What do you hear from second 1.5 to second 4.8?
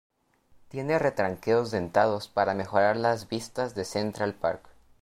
dentados para mejorar las vistas de Central Park.